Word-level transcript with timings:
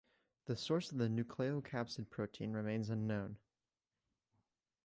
The 0.45 0.55
source 0.55 0.91
of 0.91 0.97
the 0.97 1.07
nucleocapsid 1.09 2.09
protein 2.09 2.53
remains 2.53 2.89
unknown. 2.89 3.37